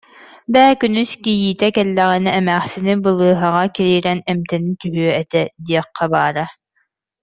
[0.53, 6.45] Бээ, күнүс кийиитэ кэллэҕинэ эмээхсини балыыһаҕа киирэн эмтэнэ түһүө этэ диэххэ баара